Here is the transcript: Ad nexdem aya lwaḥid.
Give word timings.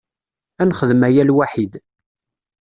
Ad 0.61 0.65
nexdem 0.69 1.01
aya 1.07 1.23
lwaḥid. 1.29 1.73